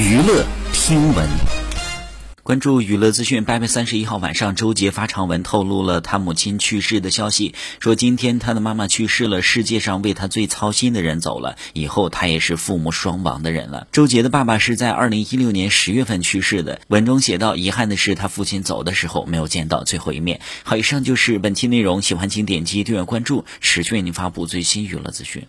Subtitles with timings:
[0.00, 1.28] 娱乐听闻。
[2.42, 13.88] 关注娱乐资讯八月三十一号晚上周杰发长文透露了他母亲去世的消息说今天他的妈妈去世了世界上为他最操心的人走了以后他也是父母双亡的人了。
[13.92, 20.40] 周杰的爸爸是在二零一六年十月份去世的文中写道遗憾的是他父亲走的时候没有见到最后一面。
[20.62, 25.46] 好以上就是本期内容喜欢请点击订阅关注持续为您发布最新娱乐资讯。